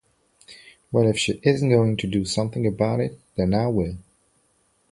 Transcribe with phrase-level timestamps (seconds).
[0.91, 3.97] Well, if she isn't going to do something about it, then I will.